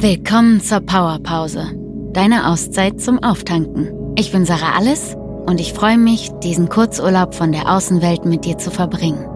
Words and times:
Willkommen 0.00 0.60
zur 0.60 0.78
Powerpause, 0.78 1.72
deine 2.12 2.46
Auszeit 2.46 3.00
zum 3.00 3.20
Auftanken. 3.20 4.14
Ich 4.14 4.30
bin 4.30 4.44
Sarah 4.44 4.76
Alles 4.76 5.16
und 5.44 5.60
ich 5.60 5.72
freue 5.72 5.98
mich, 5.98 6.30
diesen 6.40 6.68
Kurzurlaub 6.68 7.34
von 7.34 7.50
der 7.50 7.68
Außenwelt 7.68 8.24
mit 8.24 8.44
dir 8.44 8.56
zu 8.58 8.70
verbringen. 8.70 9.26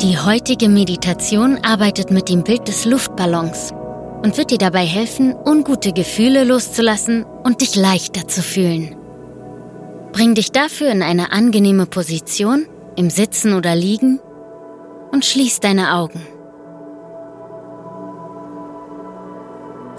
Die 0.00 0.16
heutige 0.16 0.70
Meditation 0.70 1.58
arbeitet 1.62 2.10
mit 2.10 2.30
dem 2.30 2.42
Bild 2.42 2.66
des 2.68 2.86
Luftballons 2.86 3.74
und 4.22 4.38
wird 4.38 4.50
dir 4.50 4.56
dabei 4.56 4.86
helfen, 4.86 5.34
ungute 5.34 5.92
Gefühle 5.92 6.44
loszulassen 6.44 7.26
und 7.44 7.60
dich 7.60 7.76
leichter 7.76 8.28
zu 8.28 8.40
fühlen. 8.40 8.96
Bring 10.12 10.34
dich 10.34 10.52
dafür 10.52 10.90
in 10.90 11.02
eine 11.02 11.32
angenehme 11.32 11.84
Position, 11.84 12.64
im 12.96 13.10
Sitzen 13.10 13.52
oder 13.52 13.76
Liegen 13.76 14.20
und 15.12 15.26
schließ 15.26 15.60
deine 15.60 15.92
Augen. 15.92 16.22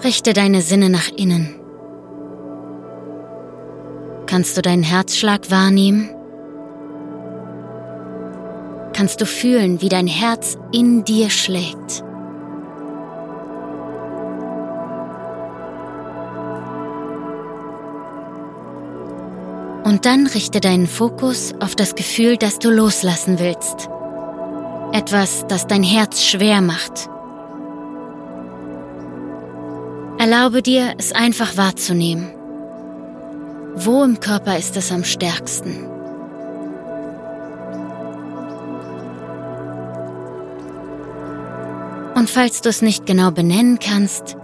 Richte 0.04 0.32
deine 0.32 0.62
Sinne 0.62 0.90
nach 0.90 1.08
innen. 1.16 1.56
Kannst 4.26 4.56
du 4.56 4.62
deinen 4.62 4.84
Herzschlag 4.84 5.50
wahrnehmen? 5.50 6.08
Kannst 8.92 9.20
du 9.20 9.26
fühlen, 9.26 9.80
wie 9.80 9.88
dein 9.88 10.06
Herz 10.06 10.56
in 10.70 11.04
dir 11.04 11.30
schlägt? 11.30 12.04
Und 19.84 20.04
dann 20.04 20.28
richte 20.28 20.60
deinen 20.60 20.86
Fokus 20.86 21.54
auf 21.58 21.74
das 21.74 21.96
Gefühl, 21.96 22.36
das 22.36 22.60
du 22.60 22.70
loslassen 22.70 23.40
willst. 23.40 23.88
Etwas, 24.92 25.44
das 25.48 25.66
dein 25.66 25.82
Herz 25.82 26.22
schwer 26.22 26.60
macht 26.60 27.08
Erlaube 30.18 30.62
dir, 30.62 30.94
es 30.98 31.12
einfach 31.12 31.56
wahrzunehmen. 31.56 32.32
Wo 33.76 34.02
im 34.02 34.18
Körper 34.18 34.58
ist 34.58 34.76
es 34.76 34.90
am 34.90 35.04
stärksten? 35.04 35.86
Und 42.16 42.28
falls 42.28 42.62
du 42.62 42.68
es 42.68 42.82
nicht 42.82 43.06
genau 43.06 43.30
benennen 43.30 43.78
kannst, 43.78 44.36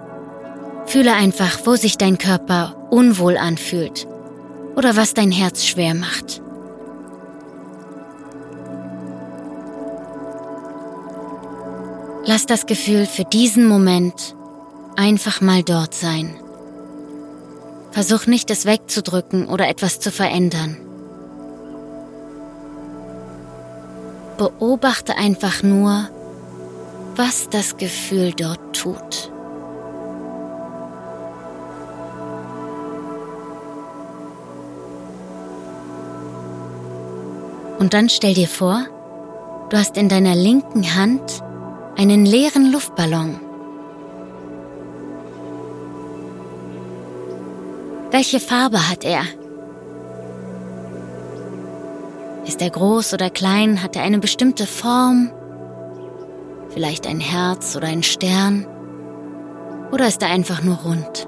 fühle 0.87 1.13
einfach, 1.13 1.59
wo 1.65 1.75
sich 1.75 1.99
dein 1.99 2.19
Körper 2.19 2.77
unwohl 2.91 3.37
anfühlt 3.37 4.07
oder 4.77 4.95
was 4.95 5.13
dein 5.13 5.33
Herz 5.33 5.65
schwer 5.65 5.95
macht. 5.95 6.41
Lass 12.27 12.47
das 12.47 12.67
Gefühl 12.67 13.07
für 13.07 13.25
diesen 13.25 13.67
Moment 13.67 14.37
Einfach 14.97 15.41
mal 15.41 15.63
dort 15.63 15.93
sein. 15.95 16.37
Versuch 17.91 18.27
nicht, 18.27 18.51
es 18.51 18.65
wegzudrücken 18.65 19.47
oder 19.49 19.69
etwas 19.69 19.99
zu 19.99 20.11
verändern. 20.11 20.77
Beobachte 24.39 25.17
einfach 25.17 25.63
nur, 25.63 26.09
was 27.17 27.49
das 27.51 27.77
Gefühl 27.77 28.33
dort 28.33 28.77
tut. 28.77 29.31
Und 37.79 37.95
dann 37.95 38.09
stell 38.09 38.35
dir 38.35 38.49
vor, 38.49 38.87
du 39.71 39.77
hast 39.77 39.97
in 39.97 40.09
deiner 40.09 40.35
linken 40.35 40.95
Hand 40.95 41.43
einen 41.97 42.25
leeren 42.25 42.73
Luftballon. 42.73 43.44
Welche 48.15 48.39
Farbe 48.39 48.89
hat 48.89 49.05
er? 49.05 49.25
Ist 52.47 52.63
er 52.63 52.71
groß 52.71 53.13
oder 53.13 53.29
klein? 53.29 53.83
Hat 53.83 53.97
er 53.97 54.03
eine 54.03 54.21
bestimmte 54.21 54.69
Form? 54.69 55.33
Vielleicht 56.69 57.09
ein 57.09 57.19
Herz 57.19 57.75
oder 57.75 57.89
ein 57.89 58.05
Stern? 58.05 58.69
Oder 59.91 60.07
ist 60.07 60.23
er 60.23 60.29
einfach 60.29 60.63
nur 60.63 60.77
rund? 60.77 61.27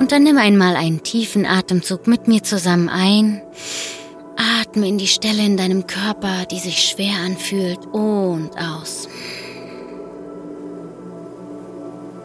Und 0.00 0.10
dann 0.10 0.24
nimm 0.24 0.38
einmal 0.38 0.74
einen 0.74 1.04
tiefen 1.04 1.46
Atemzug 1.46 2.08
mit 2.08 2.26
mir 2.26 2.42
zusammen 2.42 2.88
ein. 2.88 3.42
Atme 4.60 4.88
in 4.88 4.98
die 4.98 5.06
Stelle 5.06 5.46
in 5.46 5.56
deinem 5.56 5.86
Körper, 5.86 6.46
die 6.50 6.58
sich 6.58 6.82
schwer 6.82 7.14
anfühlt, 7.24 7.86
und 7.86 8.50
aus. 8.58 9.08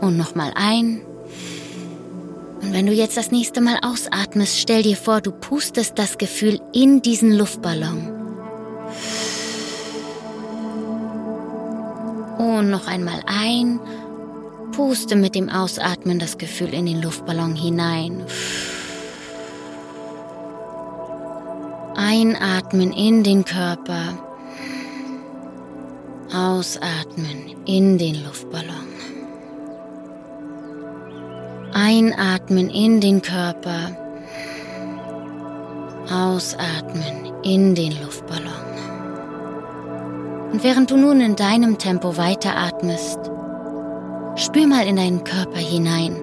Und 0.03 0.17
nochmal 0.17 0.51
ein. 0.55 1.01
Und 2.61 2.73
wenn 2.73 2.85
du 2.85 2.93
jetzt 2.93 3.17
das 3.17 3.31
nächste 3.31 3.61
Mal 3.61 3.79
ausatmest, 3.81 4.59
stell 4.59 4.83
dir 4.83 4.95
vor, 4.95 5.21
du 5.21 5.31
pustest 5.31 5.97
das 5.97 6.17
Gefühl 6.17 6.59
in 6.73 7.01
diesen 7.01 7.33
Luftballon. 7.33 8.11
Und 12.37 12.69
noch 12.69 12.87
einmal 12.87 13.21
ein. 13.25 13.79
Puste 14.71 15.15
mit 15.15 15.35
dem 15.35 15.49
Ausatmen 15.49 16.19
das 16.19 16.37
Gefühl 16.37 16.73
in 16.73 16.85
den 16.85 17.01
Luftballon 17.01 17.55
hinein. 17.55 18.25
Einatmen 21.95 22.91
in 22.91 23.23
den 23.23 23.45
Körper. 23.45 24.17
Ausatmen 26.33 27.55
in 27.65 27.97
den 27.97 28.23
Luftballon. 28.23 28.93
Einatmen 31.85 32.69
in 32.69 33.01
den 33.01 33.21
Körper. 33.21 33.91
Ausatmen 36.09 37.33
in 37.43 37.75
den 37.75 38.01
Luftballon. 38.01 38.53
Und 40.53 40.63
während 40.63 40.91
du 40.91 40.95
nun 40.95 41.19
in 41.19 41.35
deinem 41.35 41.77
Tempo 41.77 42.15
weiteratmest, 42.15 43.19
spür 44.37 44.65
mal 44.65 44.87
in 44.87 44.95
deinen 44.95 45.25
Körper 45.25 45.57
hinein, 45.57 46.15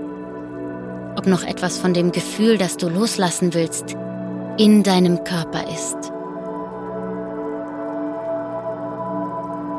ob 1.18 1.26
noch 1.26 1.42
etwas 1.42 1.76
von 1.76 1.92
dem 1.92 2.10
Gefühl, 2.10 2.56
das 2.56 2.78
du 2.78 2.88
loslassen 2.88 3.52
willst, 3.52 3.94
in 4.56 4.82
deinem 4.82 5.24
Körper 5.24 5.64
ist. 5.68 6.10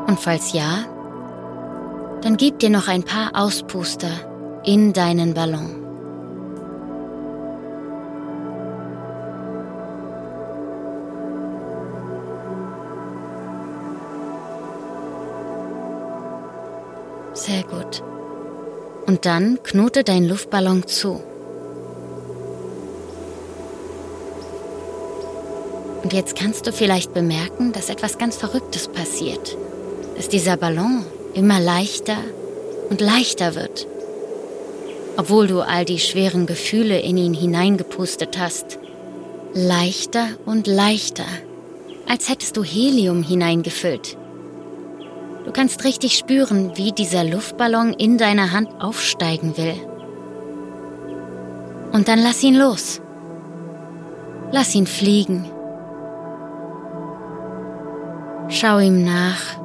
Und 0.06 0.20
falls 0.20 0.52
ja, 0.52 0.84
dann 2.20 2.36
gib 2.36 2.60
dir 2.60 2.70
noch 2.70 2.86
ein 2.86 3.02
paar 3.02 3.32
Auspuster 3.34 4.31
in 4.64 4.92
deinen 4.92 5.34
Ballon. 5.34 5.76
Sehr 17.34 17.62
gut. 17.64 18.02
Und 19.06 19.26
dann 19.26 19.58
knote 19.62 20.04
dein 20.04 20.24
Luftballon 20.28 20.86
zu. 20.86 21.20
Und 26.02 26.12
jetzt 26.12 26.36
kannst 26.36 26.66
du 26.66 26.72
vielleicht 26.72 27.14
bemerken, 27.14 27.72
dass 27.72 27.88
etwas 27.88 28.18
ganz 28.18 28.36
Verrücktes 28.36 28.88
passiert. 28.88 29.56
Dass 30.16 30.28
dieser 30.28 30.56
Ballon 30.56 31.04
immer 31.34 31.58
leichter 31.58 32.18
und 32.90 33.00
leichter 33.00 33.54
wird 33.54 33.88
obwohl 35.16 35.46
du 35.46 35.60
all 35.60 35.84
die 35.84 35.98
schweren 35.98 36.46
Gefühle 36.46 37.00
in 37.00 37.16
ihn 37.16 37.34
hineingepustet 37.34 38.38
hast. 38.38 38.78
Leichter 39.54 40.28
und 40.46 40.66
leichter, 40.66 41.26
als 42.08 42.28
hättest 42.28 42.56
du 42.56 42.64
Helium 42.64 43.22
hineingefüllt. 43.22 44.16
Du 45.44 45.52
kannst 45.52 45.84
richtig 45.84 46.16
spüren, 46.16 46.72
wie 46.76 46.92
dieser 46.92 47.24
Luftballon 47.24 47.92
in 47.92 48.16
deiner 48.16 48.52
Hand 48.52 48.70
aufsteigen 48.80 49.56
will. 49.56 49.74
Und 51.92 52.08
dann 52.08 52.20
lass 52.20 52.42
ihn 52.42 52.54
los. 52.54 53.00
Lass 54.50 54.74
ihn 54.74 54.86
fliegen. 54.86 55.50
Schau 58.48 58.78
ihm 58.78 59.04
nach, 59.04 59.58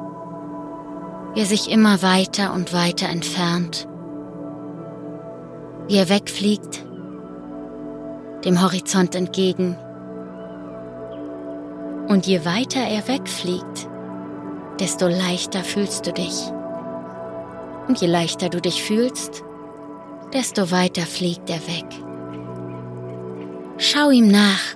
wie 1.34 1.42
er 1.42 1.46
sich 1.46 1.70
immer 1.70 2.02
weiter 2.02 2.54
und 2.54 2.74
weiter 2.74 3.08
entfernt 3.08 3.88
wie 5.88 5.98
er 5.98 6.10
wegfliegt, 6.10 6.86
dem 8.44 8.62
Horizont 8.62 9.16
entgegen. 9.16 9.78
Und 12.08 12.26
je 12.28 12.46
weiter 12.46 12.82
er 12.82 13.08
wegfliegt, 13.08 13.90
desto 14.80 15.08
leichter 15.08 15.64
fühlst 15.64 16.06
du 16.08 16.14
dich. 16.14 16.52
Und 17.88 18.02
je 18.02 18.08
leichter 18.08 18.50
du 18.50 18.62
dich 18.62 18.84
fühlst, 18.84 19.44
desto 20.34 20.72
weiter 20.72 21.04
fliegt 21.04 21.50
er 21.50 21.62
weg. 21.68 21.86
Schau 23.78 24.10
ihm 24.10 24.30
nach, 24.30 24.76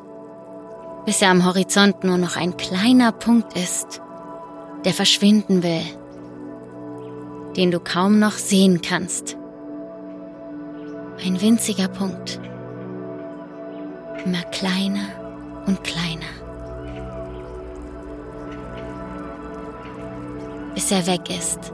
bis 1.05 1.21
er 1.21 1.31
am 1.31 1.45
Horizont 1.45 2.03
nur 2.03 2.17
noch 2.17 2.37
ein 2.37 2.55
kleiner 2.55 3.11
Punkt 3.11 3.57
ist, 3.57 4.01
der 4.85 4.93
verschwinden 4.93 5.63
will, 5.63 5.83
den 7.57 7.71
du 7.71 7.79
kaum 7.79 8.19
noch 8.19 8.33
sehen 8.33 8.81
kannst. 8.81 9.37
Ein 11.23 11.39
winziger 11.39 11.87
Punkt, 11.87 12.39
immer 14.25 14.41
kleiner 14.51 15.05
und 15.67 15.83
kleiner, 15.83 16.25
bis 20.73 20.91
er 20.91 21.05
weg 21.05 21.29
ist. 21.29 21.71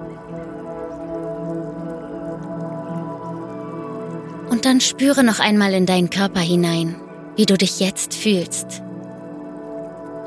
Und 4.50 4.66
dann 4.66 4.82
spüre 4.82 5.24
noch 5.24 5.40
einmal 5.40 5.74
in 5.74 5.86
deinen 5.86 6.10
Körper 6.10 6.42
hinein, 6.42 6.96
wie 7.38 7.46
du 7.46 7.58
dich 7.58 7.80
jetzt 7.80 8.14
fühlst. 8.14 8.82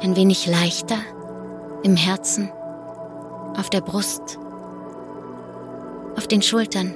Ein 0.00 0.16
wenig 0.16 0.46
leichter 0.46 0.98
im 1.82 1.94
Herzen, 1.94 2.50
auf 3.54 3.68
der 3.68 3.82
Brust, 3.82 4.38
auf 6.16 6.26
den 6.26 6.40
Schultern. 6.40 6.94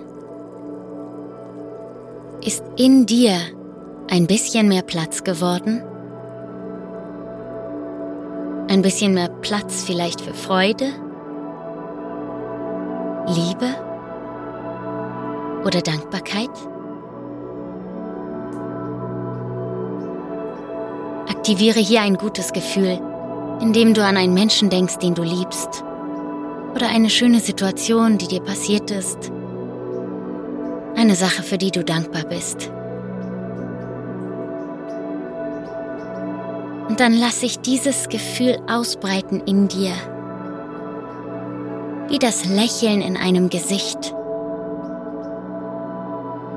Ist 2.44 2.62
in 2.76 3.06
dir 3.06 3.38
ein 4.10 4.26
bisschen 4.26 4.68
mehr 4.68 4.82
Platz 4.82 5.24
geworden? 5.24 5.82
Ein 8.68 8.82
bisschen 8.82 9.14
mehr 9.14 9.30
Platz 9.30 9.82
vielleicht 9.86 10.20
für 10.20 10.34
Freude? 10.34 10.84
Liebe? 13.28 13.74
Oder 15.64 15.80
Dankbarkeit? 15.80 16.50
Aktiviere 21.30 21.80
hier 21.80 22.02
ein 22.02 22.18
gutes 22.18 22.52
Gefühl, 22.52 23.00
indem 23.62 23.94
du 23.94 24.04
an 24.04 24.18
einen 24.18 24.34
Menschen 24.34 24.68
denkst, 24.68 24.98
den 24.98 25.14
du 25.14 25.22
liebst. 25.22 25.82
Oder 26.74 26.90
eine 26.90 27.08
schöne 27.08 27.40
Situation, 27.40 28.18
die 28.18 28.28
dir 28.28 28.42
passiert 28.42 28.90
ist. 28.90 29.32
Eine 31.04 31.16
Sache, 31.16 31.42
für 31.42 31.58
die 31.58 31.70
du 31.70 31.84
dankbar 31.84 32.24
bist. 32.24 32.70
Und 36.88 36.98
dann 36.98 37.12
lass 37.12 37.40
sich 37.40 37.58
dieses 37.58 38.08
Gefühl 38.08 38.56
ausbreiten 38.70 39.42
in 39.44 39.68
dir. 39.68 39.92
Wie 42.08 42.18
das 42.18 42.46
Lächeln 42.46 43.02
in 43.02 43.18
einem 43.18 43.50
Gesicht. 43.50 44.14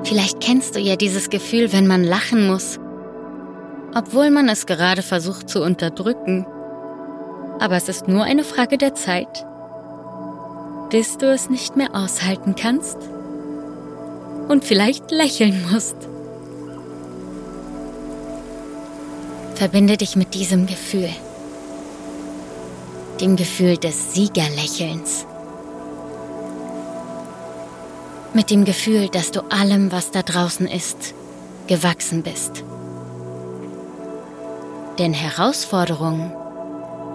Vielleicht 0.06 0.40
kennst 0.40 0.78
du 0.78 0.80
ja 0.80 0.96
dieses 0.96 1.30
Gefühl, 1.30 1.74
wenn 1.74 1.86
man 1.86 2.06
lachen 2.06 2.48
muss 2.48 2.80
obwohl 3.96 4.30
man 4.30 4.48
es 4.48 4.68
gerade 4.68 5.02
versucht 5.02 5.50
zu 5.50 5.64
unterdrücken. 5.64 6.46
Aber 7.60 7.76
es 7.78 7.90
ist 7.90 8.08
nur 8.08 8.24
eine 8.24 8.44
Frage 8.44 8.78
der 8.78 8.94
Zeit, 8.94 9.44
bis 10.92 11.18
du 11.18 11.32
es 11.32 11.50
nicht 11.50 11.76
mehr 11.76 11.96
aushalten 11.96 12.56
kannst 12.56 12.98
und 14.48 14.64
vielleicht 14.64 15.12
lächeln 15.12 15.66
musst. 15.72 15.96
Verbinde 19.56 19.98
dich 19.98 20.16
mit 20.16 20.34
diesem 20.34 20.68
Gefühl, 20.68 21.10
dem 23.20 23.36
Gefühl 23.36 23.78
des 23.78 24.14
Siegerlächelns, 24.14 25.26
mit 28.34 28.52
dem 28.52 28.66
Gefühl, 28.66 29.10
dass 29.10 29.32
du 29.32 29.42
allem, 29.50 29.92
was 29.92 30.12
da 30.12 30.22
draußen 30.22 30.68
ist, 30.68 31.16
gewachsen 31.66 32.22
bist. 32.22 32.64
Denn 35.00 35.14
Herausforderungen 35.14 36.32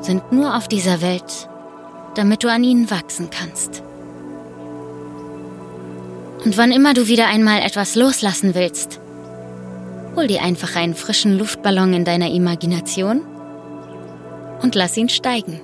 sind 0.01 0.33
nur 0.33 0.57
auf 0.57 0.67
dieser 0.67 1.01
Welt, 1.01 1.49
damit 2.17 2.43
du 2.43 2.51
an 2.51 2.65
ihnen 2.65 2.91
wachsen 2.91 3.31
kannst. 3.31 3.83
Und 6.45 6.57
wann 6.57 6.73
immer 6.73 6.93
du 6.93 7.07
wieder 7.07 7.29
einmal 7.29 7.61
etwas 7.61 7.95
loslassen 7.95 8.55
willst, 8.55 9.01
hol 10.17 10.27
dir 10.27 10.43
einfach 10.43 10.77
einen 10.77 10.95
frischen 10.95 11.39
Luftballon 11.39 11.95
in 11.95 12.05
deiner 12.05 12.31
Imagination 12.31 13.23
und 14.61 14.75
lass 14.75 14.97
ihn 14.97 15.09
steigen. 15.09 15.61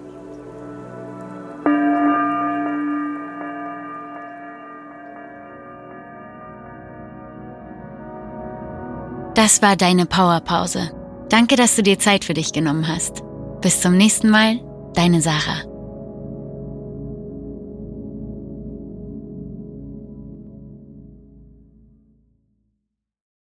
Das 9.34 9.62
war 9.62 9.76
deine 9.76 10.04
Powerpause. 10.04 10.90
Danke, 11.28 11.54
dass 11.54 11.76
du 11.76 11.82
dir 11.82 11.98
Zeit 11.98 12.24
für 12.24 12.34
dich 12.34 12.52
genommen 12.52 12.88
hast. 12.88 13.22
Bis 13.60 13.80
zum 13.80 13.96
nächsten 13.96 14.30
Mal, 14.30 14.60
deine 14.94 15.20
Sarah. 15.20 15.77